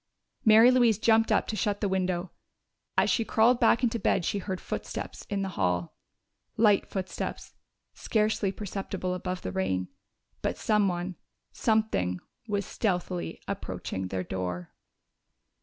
Mary 0.43 0.71
Louise 0.71 0.97
jumped 0.97 1.31
up 1.31 1.45
to 1.45 1.55
shut 1.55 1.79
the 1.79 1.87
window. 1.87 2.31
As 2.97 3.07
she 3.07 3.23
crawled 3.23 3.59
back 3.59 3.83
into 3.83 3.99
bed 3.99 4.25
she 4.25 4.39
heard 4.39 4.59
footsteps 4.59 5.27
in 5.29 5.43
the 5.43 5.49
hall. 5.49 5.95
Light 6.57 6.87
footsteps, 6.89 7.53
scarcely 7.93 8.51
perceptible 8.51 9.13
above 9.13 9.43
the 9.43 9.51
rain. 9.51 9.89
But 10.41 10.57
someone 10.57 11.17
something 11.51 12.19
was 12.47 12.65
stealthily 12.65 13.39
approaching 13.47 14.07
their 14.07 14.23
door! 14.23 14.73